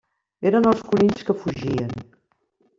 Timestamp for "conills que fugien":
0.93-1.95